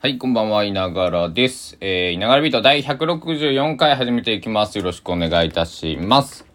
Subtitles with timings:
[0.00, 1.76] はい、こんばんは、いながらです。
[1.80, 4.78] えー、いながらビート第164回始めていきます。
[4.78, 6.46] よろしくお願いいたします。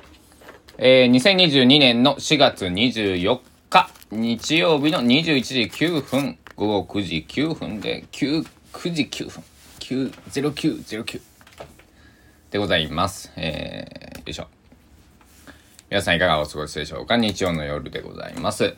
[0.78, 9.44] えー、2022年の4月24日、日曜日の21時9分、午後9時9分で、9、9時9分、
[9.82, 11.22] 90909
[12.50, 13.34] でございます。
[13.36, 14.48] えー、よいしょ。
[15.90, 17.18] 皆さんいかがお過ごしでしょうか？
[17.18, 18.78] 日曜の夜でございます。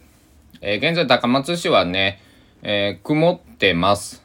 [0.61, 2.19] えー、現在高松市はね、
[2.63, 4.24] えー、曇ってます。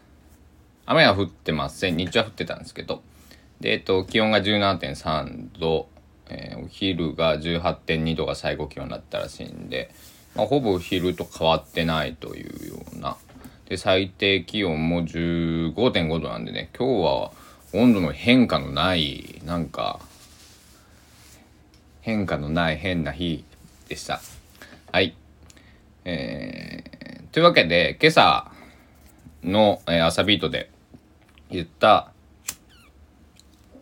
[0.93, 1.97] 雨は降ってません。
[1.97, 3.01] 日中は降ってたんですけど。
[3.61, 5.89] で、えっと、気温が17.3度、
[6.29, 9.95] えーお昼が18.2度が最高気温だったらしいんで、
[10.35, 13.17] まあ、ほぼ昼と変わってないというような。
[13.69, 17.31] で、最低気温も15.5度なんでね、今日は
[17.73, 20.01] 温度の変化のない、なんか、
[22.01, 23.45] 変化のない変な日
[23.89, 24.21] でした。
[24.91, 25.15] はい。
[26.05, 28.51] えー、というわけで、今朝
[29.45, 30.69] の、えー朝ビートで
[31.51, 32.13] 言った、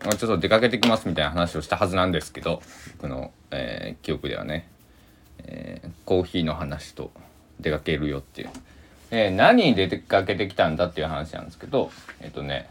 [0.01, 2.61] ちょっと出かけてきますみたいな話をしたはずなんですけど、
[2.97, 4.67] 僕の、えー記憶ではね、
[5.39, 7.11] えーコーヒーの話と
[7.59, 8.49] 出かけるよっていう。
[9.11, 12.69] えー何に出かけてきたんだっていう話なんですけど、えっ、とね、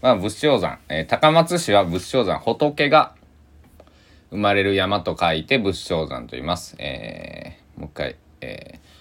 [0.00, 3.14] まあ、仏性山、え高松市は仏性山、仏が
[4.30, 6.76] 生まれる山と書いて仏性山と言います。
[6.78, 8.94] えーもう一回、えー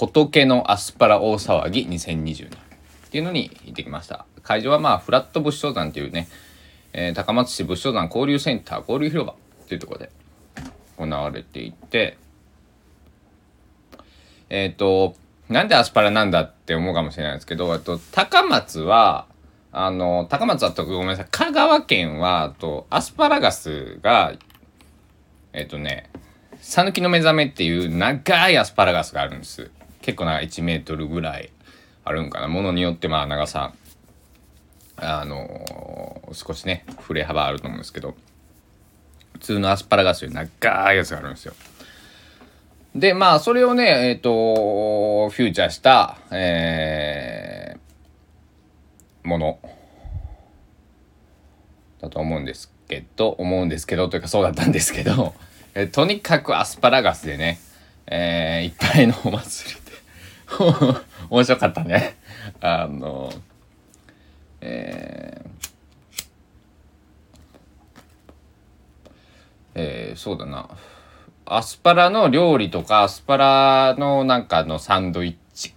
[0.00, 2.50] 仏のアスパラ大騒ぎ2022
[3.14, 4.26] っていうのに行ってきました。
[4.42, 6.26] 会場はまあ、フラット仏性山っていうね、
[6.92, 9.36] えー高松市仏性山交流センター交流広場っ
[9.68, 10.10] ていうところで
[10.98, 12.18] 行われていて、
[14.50, 15.14] えっ、と、
[15.48, 19.26] なんでアスパラなんだって思うかもしれないですけど、と、高松は、
[19.70, 24.34] あの、高松はとごめんなさい、香川県は、と、アスパラガスが、
[25.52, 26.10] えっ、とね、
[26.60, 29.70] さぬきの目覚めっていう長いアスパラガスがあるんです。
[30.02, 31.50] 結構長い1メートルぐらい
[32.04, 32.48] あるんかな。
[32.48, 33.72] ものによってまあ長さ、
[34.96, 38.14] あのー少しね、振れ幅あると思うんですけど、
[39.34, 41.54] 普通のアスパラガスより長いやつがあるんですよ。
[42.94, 49.58] で、まあ、それをね、えっ、と、フューチャーした、えー、もの
[52.00, 55.34] だと思うんですけど、思うんですけど、というかそうだったんですけど、
[55.74, 57.58] えとにかくアスパラガスでね、
[58.06, 59.76] えーいっぱいのお祭り、
[61.30, 62.16] 面白かったね。
[62.60, 63.32] あの、
[64.60, 65.54] えー
[69.74, 70.68] えーそうだな。
[71.46, 75.74] アスパラの料理とか、アスパラのなんかのサンドイッチ。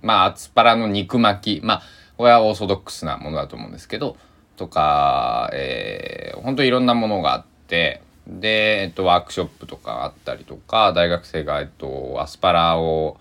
[0.00, 1.64] まあ、アスパラの肉巻き。
[1.64, 1.82] まあ、
[2.16, 4.16] これはオーソドックスなものだと思うんですけど、
[4.56, 13.16] とか、えー、ほんといろんなものがあって、で、えっと、ワークショップとかあったりとか、大学生が、えっと、アスパラを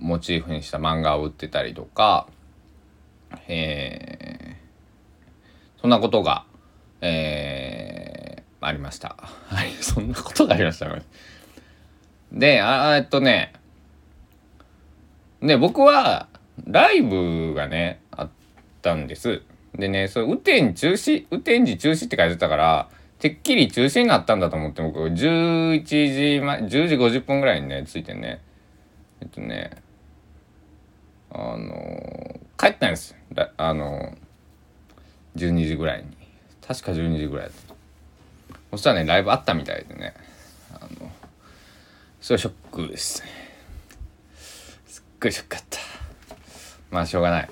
[0.00, 2.26] モチーフにした漫画を売ってたりとか、
[3.48, 6.44] えー、そんなことが、
[7.00, 9.16] えー、ありました。
[9.48, 10.88] はい、 そんなことがありました。
[12.32, 13.52] で、あえっとね、
[15.42, 16.28] で、僕は、
[16.66, 18.30] ライブがね、あっ
[18.82, 19.42] たんです。
[19.74, 28.40] でね、それ、雨天中止、雨天時中止って書いてたから、てっきり中止になったんだと思って、僕、11時前、10時50分ぐらいにね、着いてね、
[29.20, 29.70] えっとね、
[31.38, 33.14] あの帰ったんです。
[33.34, 34.16] らあの
[35.36, 36.16] 12時ぐらいに。
[36.66, 37.74] 確か12時ぐらいだった。
[38.72, 40.14] そしたらね、ライブあったみたいでね、
[40.72, 41.10] あの、
[42.20, 43.28] すごいショックですね。
[44.86, 45.78] すっごいショックだった。
[46.90, 47.50] まあ、しょうがない。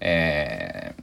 [0.00, 0.94] え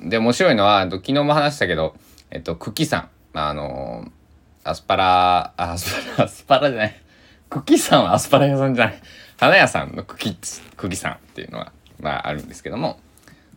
[0.00, 1.94] ー、で、面白いのは、昨日も話したけど、
[2.30, 3.10] えっと、クキさん。
[3.38, 4.10] あの、
[4.64, 7.00] アスパラ、アスパラ、アスパラじゃない。
[7.48, 9.02] クキさんはアスパラ屋さんじゃない。
[9.38, 10.36] 花屋さんのクキ、
[10.76, 12.98] クキさんっていうのが、まあ、あるんですけども、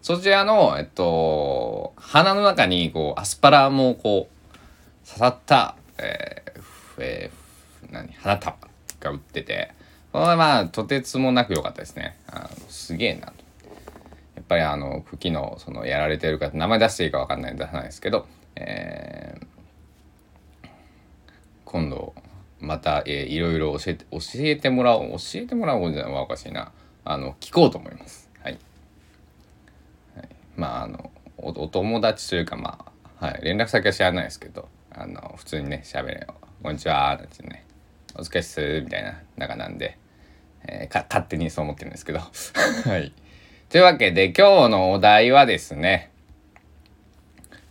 [0.01, 6.61] そちらの、えっと、花の中に、こう、アスパラも、こう、刺さった、えー
[6.99, 7.39] えー
[7.91, 8.57] 何花束
[8.99, 9.71] が売ってて
[10.11, 12.17] これはまあとてつもなく良かったですね。
[12.27, 13.33] あのすげえなと。
[14.35, 19.45] やっぱりあの茎のそのやられてる方名前出していいか分かんないんで出さないですけど、えー
[21.65, 22.15] 今度
[22.59, 26.71] また、えーいろいろ教えて教えてもらおう教えてもらおうじゃないおかしいな。
[27.05, 28.29] あの聞こうと思います。
[28.43, 28.59] はい。
[30.55, 32.85] まああのおお友達というかま
[33.19, 37.65] あ、はい、連絡先は知らないですけどあの普通にね喋れよ「こんにちは」なんてね
[38.15, 39.97] 「お疲れっす」みたいな中なんで、
[40.67, 42.19] えーか勝手にそう思ってるんですけど。
[42.85, 43.13] はい。
[43.69, 46.11] というわけで今日のお題はですね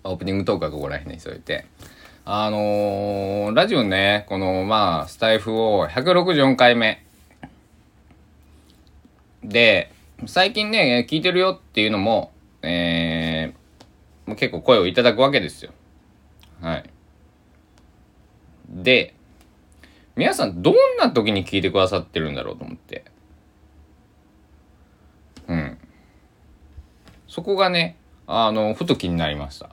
[0.04, 1.66] オープニングトークはここら辺にしといて。
[2.30, 7.02] あのーラジオねこのまあスタイフを164回目
[9.42, 9.90] で
[10.26, 12.32] 最近ね、聞いてるよっていうのも、
[12.62, 15.70] えー、結構声をいただくわけですよ。
[16.60, 16.90] はい。
[18.68, 19.14] で、
[20.16, 23.04] 皆さんどんな時に聞いてくださってるんだろうと思って。
[25.46, 25.78] うん。
[27.28, 27.96] そこがね、
[28.26, 29.70] あの、ふと気になりました。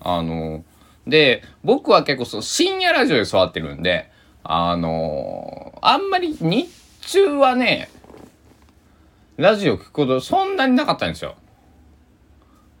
[0.00, 0.64] あの、
[1.06, 4.10] で、僕は結構そう、深夜ラジオで育ってるんで、
[4.44, 6.68] あの、あんまり日
[7.00, 7.90] 中はね、
[9.36, 11.34] ラジオ聞くことそんなになかったんですよ。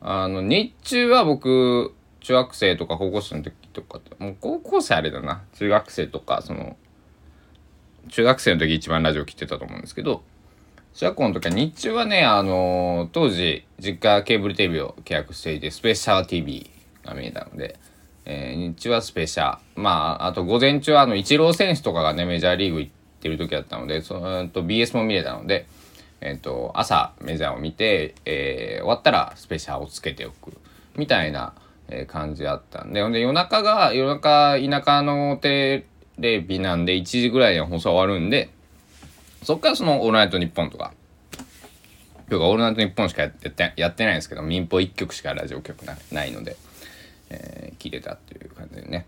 [0.00, 5.42] あの、日中は僕、中学生とか高校生の時とかもう高校生あれだな。
[5.54, 6.76] 中学生とか、その、
[8.08, 10.22] 中学生の時一番ラジオ聞いてたと思うんですけど、
[10.94, 16.70] 中学校の時は日中はね、あのー、当時、実家ケーブルテレビを契約していて、スペシャル TV
[17.04, 17.78] が見えたので、
[18.24, 25.66] えー、日中はスペシャまあ、あと午前中はあの、イチロー選手とかがね、メジャーリーグ行ってる時だったので、そのと BS も見れたので、
[26.20, 30.52] えっ、ー、と、朝メジャーを見て、えー、終わったらスペシャルをつけておく、
[30.96, 31.54] みたいな、
[31.88, 35.84] え感じだったんで、ほんで夜中が、夜中田舎のテ
[36.18, 38.50] レビなんで1時ぐらいに放送終わるんで、
[39.42, 40.92] そっからそのオールナイトニッポンとか、
[42.30, 45.82] 今日がオールナイトニッポンしかやってやってないんですけど、民放1曲しかラジオ局
[46.12, 46.56] ないので、
[47.32, 49.06] えー、聞いてたっていう感じでね。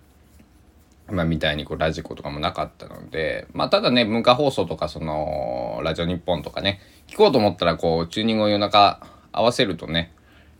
[1.11, 10.13] まあ、みたいにこうラジコとかもなかったので、まあ、ただね、文化放送とか、その、ラジオ日本とかね、聞こうと思ったら、こう、チューニングを夜中合わせるとね、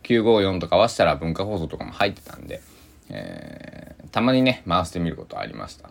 [0.03, 2.61] 954とか合わせたら文化放送とかも入ってたんで、
[3.09, 5.89] えー、たまにね、回してみることありました。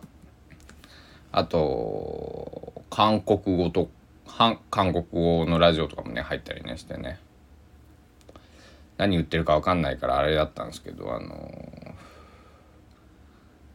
[1.33, 3.89] あと、韓国語と、
[4.25, 7.19] 韓国語のラジオとかもね、入ったりねしてね。
[8.97, 11.95] 何言ってるか分かんないからあれだったんですけど、あの、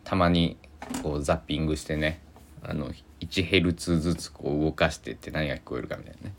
[0.04, 0.56] たまに
[1.02, 2.20] こうザッピングしてね、
[2.62, 2.90] あの、
[3.20, 6.34] 1ヘルツずつこう動かしてって何が聞こえるかみたいなね。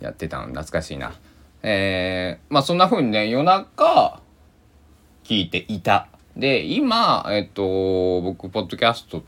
[0.00, 1.14] やってたの懐かしいな。
[1.62, 4.20] えー、まあそんな風にね、夜中
[5.24, 6.08] 聞いていた。
[6.36, 9.24] で、今、えっと、僕、ポッドキャスト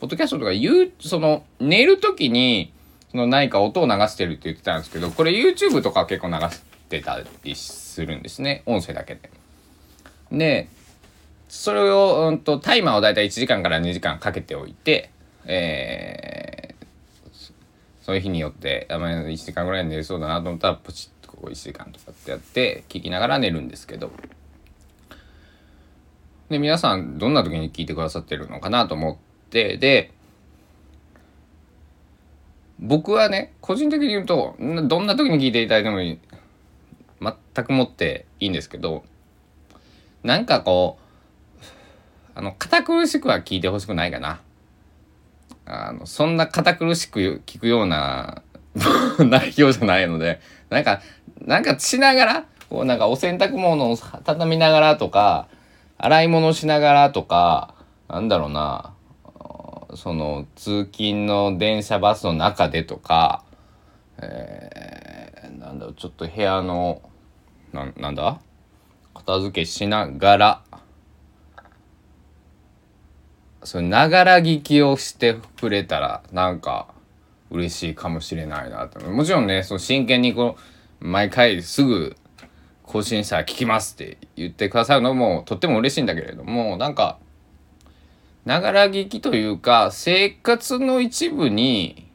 [0.00, 2.72] ポッドキャストとか言う、その、寝るときに、
[3.10, 8.62] その何か音を流してるって言ってたんですけど、これ YouTube とか結構流すしてたりするんですね。
[8.66, 9.30] 音声だけで。
[10.30, 10.68] で、
[11.48, 15.10] それを、うんと、タイマーをだいたい1時間から2時間かけておいて、
[15.44, 16.86] えー、
[18.02, 24.10] そういう日によって、あまあ、1時間ぐらい寝れそうだなと思ったら、ポチッとこう1時間とかってやって、聞きながら寝るんですけど、
[26.50, 29.16] で、皆さん、どんな時に聞いてくださってるのかなと思っ
[29.50, 30.12] て、で
[32.80, 36.18] 僕はね個人的に言うとどんな時に聞いていただいてもいい
[37.20, 39.04] 全くもっていいんですけど
[40.22, 41.62] なんかこう
[42.34, 44.40] あの堅苦しくは聞いてほしくないかな。
[45.66, 48.42] あのそんな堅苦しく聞くような
[49.18, 51.00] 内容じゃないのでなんか
[51.40, 55.48] なんかしながらこうなんかお洗濯物を畳みながらとか
[55.96, 57.74] 洗い物しながらとか
[58.08, 58.92] なんだろうな
[59.94, 63.44] その通勤の電車バスの中でとか、
[64.18, 65.03] えー、
[65.74, 67.02] んだろうちょっと部屋の
[67.72, 68.40] ななんだ？
[69.12, 70.62] 片付けしながら
[73.62, 76.88] それながら聞きをしてくれたらなんか
[77.50, 80.56] 嬉しいかもしれないなともちろんねその真剣にこ
[81.00, 82.16] う毎回すぐ
[82.82, 87.18] 更新したら聞きますって言ってくださるのもとっても嬉しいんだけれどもなんか
[88.44, 92.10] ながら聞きというか、生活の一部に、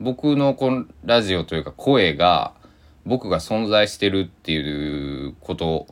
[0.00, 2.54] 僕のこのラジオというか声が、
[3.04, 5.86] 僕が存在してるっていうこと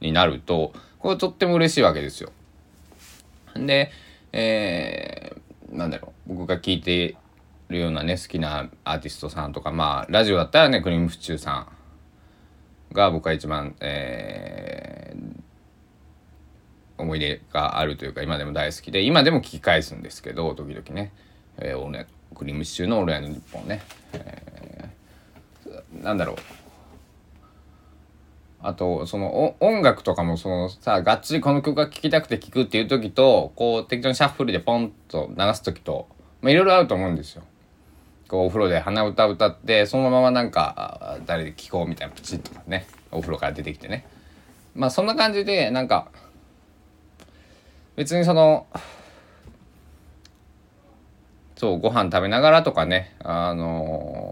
[0.00, 2.30] になると、これとっても嬉しいわけですよ。
[3.56, 3.90] で、
[4.32, 7.16] えー、なんだろう、僕が聞いて
[7.68, 11.66] るようなね、好きなアーティストさんとか、まあ、ラジオだったらね、クリームシチューさん
[12.92, 15.42] が僕は一番、えー、
[17.02, 21.12] 思い出があるというか今でも大好きで今でも聞き返すんですけど時々ね、
[21.58, 23.82] えー、クリームシチューの「オールナイト日本ね」
[24.14, 24.51] えー、
[26.02, 26.36] なんだろう
[28.60, 36.08] あとその音楽とかもそのさがっつりこの曲が聴きたくて聴くっていう時とこう適当にシャッフルでポンと流す時と
[36.40, 37.42] まあいろいろあると思うんですよ。
[38.28, 44.06] こうお風呂で鼻歌歌ってそのままなんか誰で聴こうみたいなプチッとねお風呂から出てきてね
[44.74, 46.08] まあそんな感じでなんか
[47.94, 48.66] 別にその
[51.56, 54.31] そうご飯食べながらとかねあの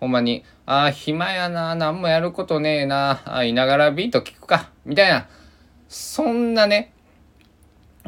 [0.00, 5.28] ほんまに「ああ暇やな何もやることねえなあいながらビート聞くか」みたいな
[5.88, 6.92] そんなね、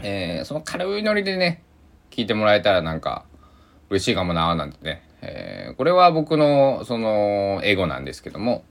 [0.03, 1.63] えー、その軽いノリでね
[2.11, 3.25] 聞いてもらえたらなんか
[3.89, 8.65] 嬉しいかもななんてね、えー、これは僕のその英語なんですけども、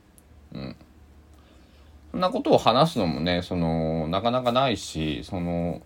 [0.54, 0.76] うん、
[2.12, 5.82] そんなことを話すのもねそのなかなかないしその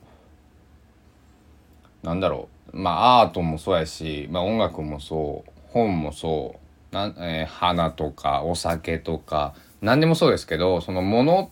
[2.03, 6.62] なんだろうまあアートもそうやし、まあ、音楽もそう本もそう
[6.93, 11.51] な、えー、花とかお酒とか何でもそうですけどそのもの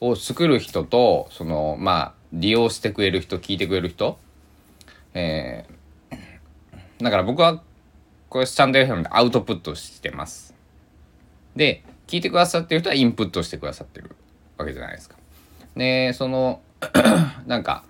[0.00, 4.18] を作る人とそのまあ利用してくれる人聞いてくれる人
[5.14, 7.62] えー、だから僕は
[8.28, 10.54] これスタンド FM でアウトプットしてます。
[11.56, 14.14] で聞いてくださってる人はインプットしてくださってる
[14.58, 15.16] わけじゃないですか。
[15.76, 16.60] でその
[17.46, 17.84] なんか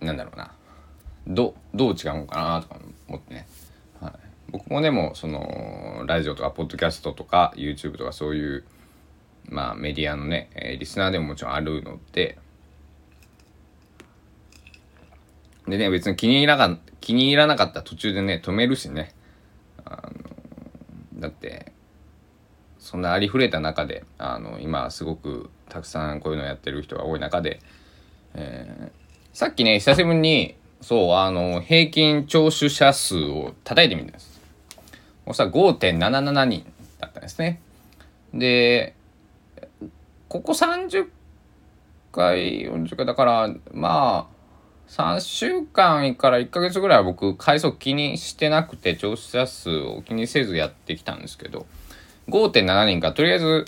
[0.00, 0.52] なんだろうな
[1.26, 3.46] どどう違うのかなとか思ってね、
[4.00, 4.12] はい、
[4.50, 8.64] 僕もでもそのラジオとかポッドキャストとか YouTube とかそういう
[9.48, 12.38] まあメディアのね、えー、リスナーでももちろんあるので。
[15.68, 19.14] でね別に気に入らなか気に入らなかった途中でね止めるしね。
[19.84, 20.10] あ
[21.14, 21.72] のだって
[22.78, 27.60] そんなありふれた中であの今すごくたくさんこういうのやってる人が多い中で、
[28.34, 34.40] えー、さっきね久しぶりにそうあの平均聴取者数を叩いてみたんです。
[35.26, 37.60] そしたら5.77人だったんですね。
[38.32, 38.94] で
[40.28, 41.08] ここ30
[42.12, 44.40] 回40回だからまあ
[44.90, 51.66] 3週間から1ヶ月ぐらいは僕回数気にしてなくて聴取者数を気にせずやってきたんですけど
[52.28, 53.66] 5.7人かとりあえず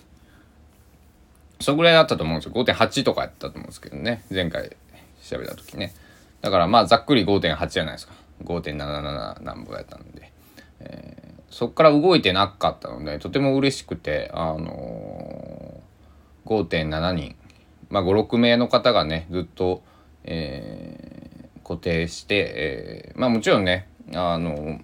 [1.60, 2.52] そぐらいだったと思うんですよ。
[2.54, 4.24] 5.8とかやったと思うんですけどね。
[4.30, 4.76] 前回
[5.22, 5.94] 調べた時ね。
[6.42, 8.12] だからまあざっくり5.8じゃないですか。
[8.44, 10.32] 5.77何ぼやったんで、
[10.80, 17.36] えー、そっから動いてなかったのでとても嬉しくてあのー、5.7人
[17.88, 19.82] まあ56名の方がねずっと
[20.24, 24.80] えー、固定して、えー、まあもちろんねあの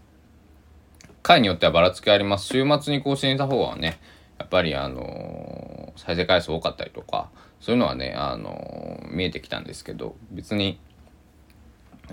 [1.22, 2.46] 回によってはばらつきあります。
[2.46, 4.00] 週末に更新した方はね
[4.38, 10.80] やっぱりあの再生回数多かったりとかそういうのはねあの見えてきたんですけど別に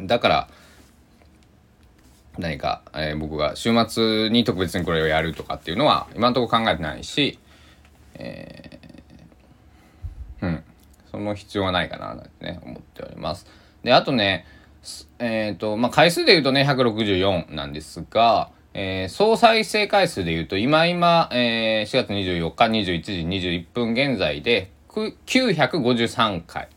[0.02, 0.50] だから
[2.38, 7.40] 何か、えー、僕が週末に特別にこれをやるとかっていうのは今のところ考えてないし、
[8.16, 10.64] えー、うん
[11.12, 13.48] その必要はないかななんてね思っております。
[13.84, 14.46] であとね
[15.20, 23.12] えっ、ー、とまあ回数で言うとね164なんですが、えー、総再生回数で言うと今今、えー、4月24日21時
[23.48, 26.68] 21分現在で953回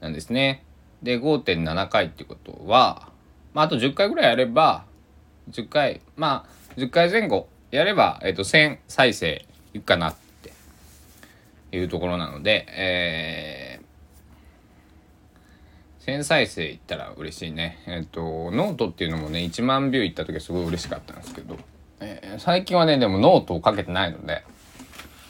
[0.00, 0.63] なんですね。
[1.04, 3.08] で5.7回ってことは、
[3.52, 4.84] まあ、あと10回ぐらいやれば
[5.50, 9.44] 10回まあ10回前後やれば、えーと、1000再生
[9.74, 10.52] いくかなって
[11.72, 17.82] いうところなので、えー、1000再生いったら嬉しいね。
[17.86, 21.58] えっ、ー、と、ノートっていうのもね、1万ビューいった時はすごい嬉しかったんですけど、
[21.98, 24.44] えー、最近はね、でもノートを書けてないので、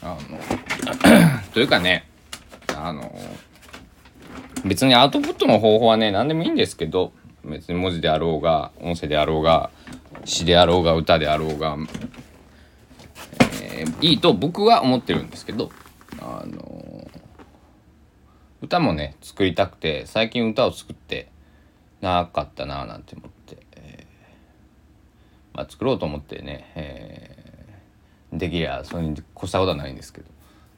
[0.03, 2.07] あの、 というかね、
[2.75, 3.11] あの、
[4.65, 9.69] 別にアウトプットの方法はね、何でもいいんですけど、別に文字であろうが、音声であろうが、
[10.25, 11.77] 詩であろうが、歌であろうが、
[13.61, 15.71] えー、いいと僕は思ってるんですけど、
[16.19, 17.07] あの
[18.61, 21.29] 歌もね作りたくて最近歌を作って
[22.01, 30.27] なかったななんて思って、えー、まあ、作ろうと思ってね、えー、できりゃそれに越したことはないんですけど、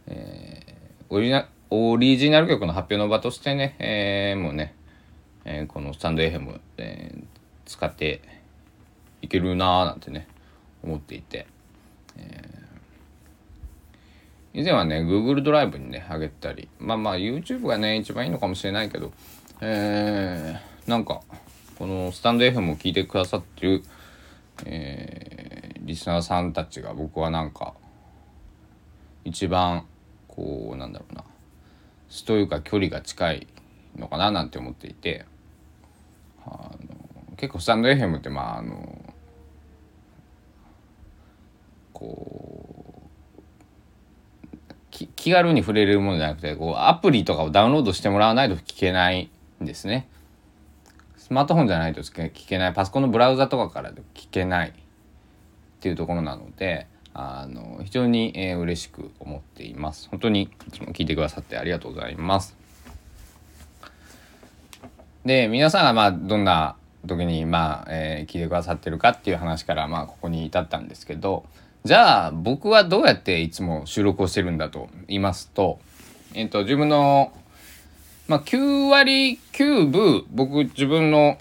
[0.08, 4.74] えー、オリジナオリジナル曲の発表の場としてね、えー、もうね、
[5.45, 7.13] えこのスタンド FM、え
[7.65, 8.21] 使って
[9.21, 10.27] いけるなーなんてね
[10.83, 11.47] 思っていて、
[12.17, 12.57] え
[14.53, 19.12] 以前はね Google ドライブにね上げたりまあまあ YouTube がね一番いいのかもしれないけど
[19.59, 21.21] えー、なんか
[21.77, 23.83] このスタンド FM を聞いてくださってる、
[24.65, 27.74] えー、リスナーさんたちが僕はなんか
[29.25, 29.86] 一番
[30.27, 31.24] こうなんだろうな。
[32.25, 33.47] というか距離が近い
[33.95, 35.25] のかななんて思っていて
[36.45, 36.77] あの
[37.37, 39.13] 結構スタンド FM ってまああの
[41.93, 42.67] こう
[45.15, 49.29] 気軽に触れるものじゃなくてこうアプリとかをダウンロードしてもらわないと聞けない
[49.61, 50.07] んですね。
[51.17, 54.73] スマートフォンじゃないと聞けないパソコンのブラウザとかから聞けないっ
[55.81, 56.87] ていうところなので
[57.19, 60.07] あの非常に、えー、嬉しく思っています。
[60.09, 62.55] 本当にいつも聞いてくださってありがとうございます。
[65.25, 71.45] で皆さんがまあどんな時にまあ、えー、聞いてくださってるかっていう話からまあここに至ったんですけど
[71.83, 75.79] じゃあ僕はどうやっていつも収録をしてるんだと言いますと、
[76.33, 77.33] えっと、自分の、
[78.27, 81.38] まあ、9割9分僕自分の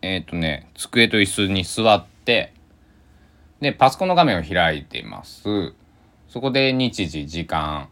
[0.00, 2.52] えっ、とね、机と椅子に座って、
[3.60, 5.72] で、パソコンの画面を開いています。
[6.28, 7.88] そこで日時、時間、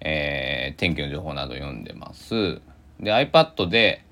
[0.00, 2.60] えー、天気の情報など読んでます。
[2.98, 4.04] で、iPad で、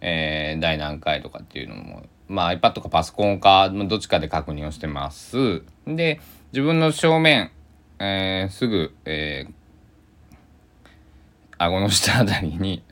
[0.00, 5.62] えー、第何回とかっていうのも、まあ iPad かパソコンか、どっちかで確認をしてます。
[5.86, 6.20] で、
[6.52, 7.50] 自分の正面、
[7.98, 9.52] えー、すぐ、えー、
[11.58, 12.82] 顎の下あたりに、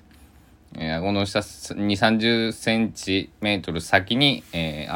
[0.75, 4.95] えー、顎の下2、30センチメートル先に、えー、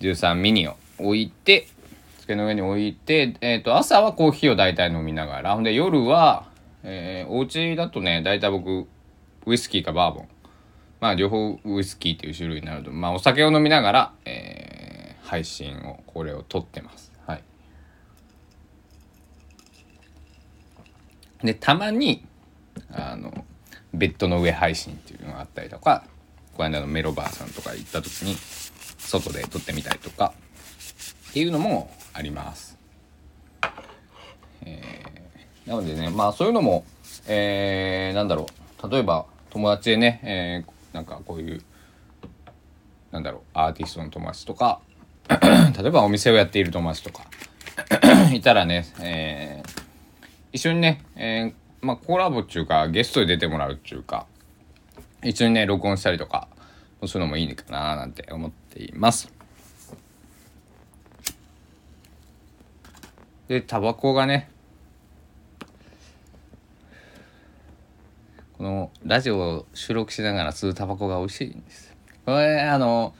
[0.00, 1.68] 13ミニを置いて、
[2.20, 6.46] 机の上に置いて、えっ、ー、と、朝はコーヒーを大体飲みながら、ほんで夜は、
[6.82, 8.86] えー、お家だとね、大体僕、
[9.46, 10.28] ウイスキーかバーボン。
[11.00, 17.12] まあ、両方ウイスキーっていう種類になると、まあ、お酒を飲みながら、えー、配信を、これを撮ってます。
[17.26, 17.42] はい。
[21.42, 22.24] で、たまに、
[22.92, 23.44] あの、
[23.92, 26.04] ベッドの上配信っていうのがあったりとか、
[26.56, 28.36] この間のメロバーさんとか行った時に、
[29.10, 30.32] 外で撮ってみたりとか、
[31.30, 32.78] っていうのもあります。
[34.62, 36.84] えー、なのでね、まあそういうのも、
[37.26, 38.46] えー、なんだろ
[38.82, 41.62] う、例えば友達でね、えー、なんかこういう、
[43.10, 44.80] なんだろう、アーティストの友達とか、
[45.28, 47.24] 例えばお店をやっている友達とか、
[48.32, 49.80] いたらね、えー、
[50.52, 54.26] 一緒にね、えー、まあコラボっていうか、ゲストで出てもらうっていうか、
[55.24, 56.48] 一緒にね、録音したりとか、
[57.06, 59.32] そういうのもいいかななんて思っています。
[63.48, 64.48] でタバコがね
[68.56, 71.92] このラジオを収録しながら吸うタバコが美味しいんです
[72.24, 73.12] これあの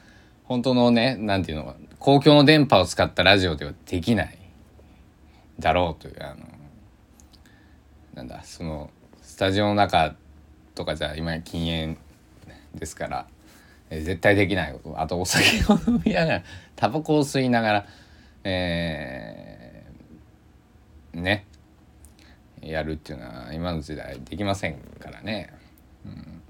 [0.45, 4.37] 本当のね何ていうの公共の電波を使ったラジオではできない
[5.59, 6.45] だろうというあの
[8.13, 8.89] なんだその
[9.21, 10.15] スタジオの中
[10.75, 11.97] とかじゃ今禁煙
[12.75, 13.27] ですから、
[13.91, 16.43] え絶対できないあとお酒を飲みながら
[16.75, 17.85] タバコを吸いながら
[18.43, 21.45] えーね。
[22.61, 25.51] やるっていうのは今の時代できませんからね、
[26.05, 26.41] うん、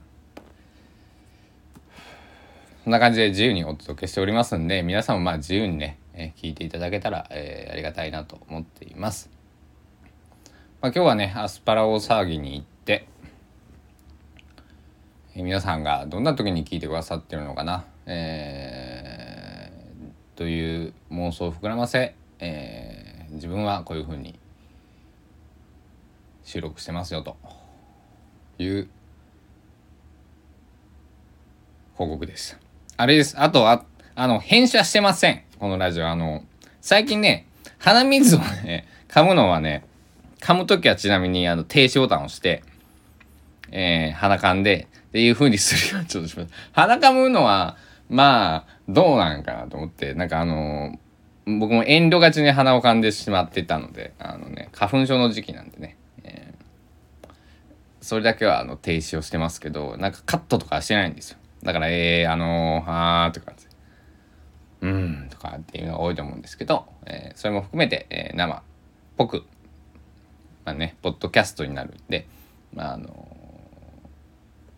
[2.83, 9.29] そんな感じで自由にお届けしておりますんで皆さんもまあ自由にね、え聞いていただけたら、えー、ありがたいなと思っています、
[10.81, 13.07] まあ、今日はねアスパラ大騒ぎに行って、
[15.35, 24.37] 皆さんがどんな時に聞いてくださってるのかな、えー、という妄想を膨らませ、えー、自分はこういうふうに
[26.43, 27.37] 収録してますよと
[28.59, 28.89] いう
[31.95, 32.59] 報告です。
[32.97, 33.39] あれです。
[33.39, 35.43] あとは、あの、編集はしてません。
[35.59, 36.09] このラジオ。
[36.09, 36.43] あの、
[36.81, 39.85] 最近ね、鼻水をね、噛むのはね、
[40.41, 42.63] 噛むときはちなみにあの停止ボタンを押して、
[43.71, 46.53] えー、鼻噛んで、っていう風にするようにちょっとします。
[46.71, 47.77] 鼻噛むのは、
[48.09, 55.97] まあ、どうなんかなと思って、なんかあのー、僕も遠慮がちに鼻を噛んでしまってたので、あのね、花粉症の時期なんでね、
[58.01, 61.37] それだけはあの停止をしてますけど、なんかカットとかしてないんですよ。
[61.63, 63.53] だから、えー、あのー、はーとか、
[64.81, 68.61] うん、とかっていうのが多いと思うんですけど、えー、それも含めて、えー、生っ
[69.17, 69.43] ぽく、
[70.65, 72.27] まあね、ポッドキャストになるんで、
[72.73, 73.30] まあ、あの、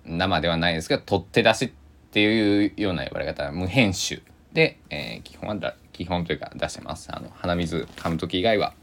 [0.06, 1.72] 生ではないですけど、取って出しっ
[2.12, 4.22] ていうような言われ方無編集
[4.54, 7.10] で、えー、基本はだ、基本というか出してます。
[7.12, 8.74] あの、鼻水噛む時以外は、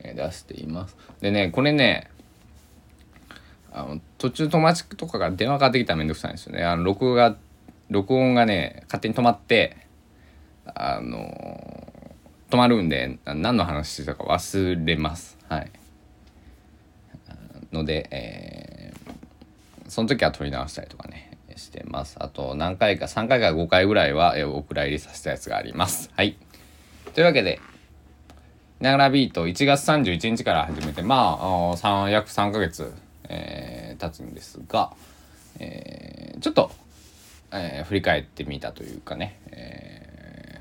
[0.00, 0.96] えー、出しています。
[1.20, 2.10] でね、これね、
[3.76, 6.64] あの途中友達とかが電話かかってきたらめんどくさいんですよね。
[6.64, 7.36] あの録画
[7.90, 9.76] 録音がね勝手に止まって
[10.64, 11.92] あの
[12.48, 15.36] 止まるんで何の話してたか忘れます。
[15.50, 15.70] はい。
[17.70, 18.65] ので、えー、
[19.96, 22.16] その時は撮り直したりとかねしてます。
[22.20, 26.10] あと何回か3回か5回ぐらいは、えお蔵入りさせたやつがあります。
[26.14, 26.36] はい。
[27.14, 27.60] というわけで
[28.78, 31.44] ながらビート1月31日から始めてまあ
[31.76, 32.92] 3約3ヶ月
[33.28, 34.92] えー、経つんですが、
[35.58, 36.70] えー、ちょっと、
[37.52, 40.60] えー、振り返ってみたというかね、え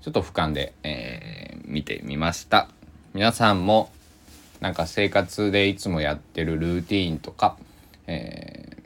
[0.00, 2.68] ー、ちょっと俯瞰で、えー、見てみました。
[3.14, 3.92] 皆さんも
[4.60, 7.56] なんか生活でいつもやってるルーティーンとか、
[8.06, 8.76] え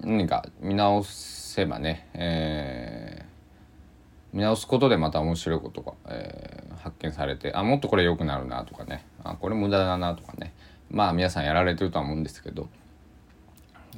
[0.00, 10.52] ー、何か見直せばね、えー、見直すことでまた面白いことが、えー、発見されてあもっとこれ良くなるなとかねあこれ無駄だなとかね
[10.90, 12.68] まあ皆さんやられてるとは思うんですけど、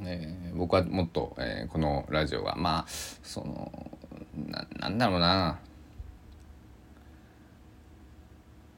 [0.02, 3.90] えー、僕はもっと、えー、このラジオはまあその
[4.46, 5.58] ななんだろうな。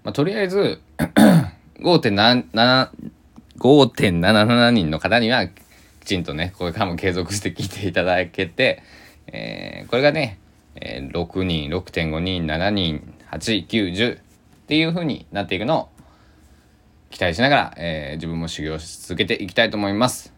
[0.03, 0.81] まあ、とりあえず
[1.79, 2.89] 5.7
[3.61, 5.55] 5.77人の方にはき
[6.07, 8.83] ちんとねこれからも継続して聞いていただけて、
[9.27, 10.40] えー、これがね、
[10.75, 14.20] えー、6人6.5人7人8、9、10っ
[14.66, 15.88] ていう風になっていくのを
[17.11, 20.33] 期待しながら、えー、自分も修行し続けていきたいと思います。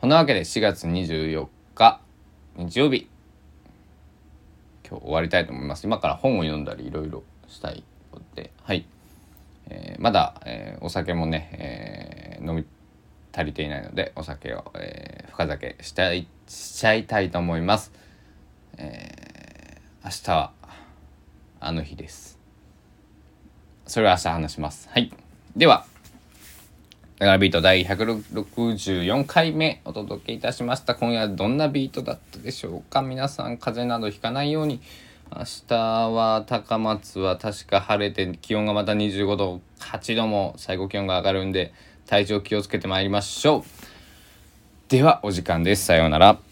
[0.00, 2.00] こんなわけで4月24日
[2.56, 3.06] 日曜日
[4.88, 5.84] 今日終わりたいと思います。
[5.84, 8.86] 今から本を読んだりいろいろしたいので、はい。
[9.70, 12.66] えー、まだ、えー、お酒もね、えー、飲み
[13.32, 17.92] 足りていないのでお酒を、えー、深酒したいしちゃいたいと思います。
[18.76, 20.52] えー、明日は
[21.60, 22.38] あの日です。
[23.86, 24.88] それは明日話します。
[24.90, 25.12] はい。
[25.56, 25.84] では、
[27.18, 30.94] だからビート第164回目お届けいたしました。
[30.94, 34.80] 今夜どんなビートだったでしょうか皆さん風邪などひかないように。
[35.32, 41.72] 明日は高松は確か晴れて気温がまた25度、8度も最高気温が上がるんで
[42.06, 43.62] 体調気をつけてまいりましょう。
[44.88, 45.84] ではお時間です。
[45.84, 46.49] さようなら。